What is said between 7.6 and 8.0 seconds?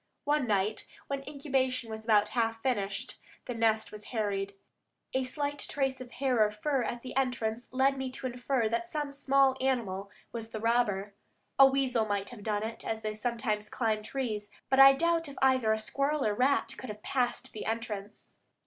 led